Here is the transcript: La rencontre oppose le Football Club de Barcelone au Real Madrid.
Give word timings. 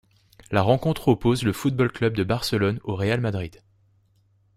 La 0.49 0.63
rencontre 0.63 1.09
oppose 1.09 1.43
le 1.43 1.53
Football 1.53 1.91
Club 1.91 2.15
de 2.17 2.23
Barcelone 2.23 2.79
au 2.85 2.95
Real 2.95 3.21
Madrid. 3.21 3.61